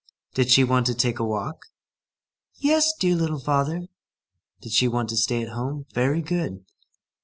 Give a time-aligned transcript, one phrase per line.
[0.33, 1.65] Did she want to take a walk?
[2.55, 3.85] "Yes, dear little father."
[4.59, 5.85] Did she want to stay at home?
[5.93, 6.65] Very good.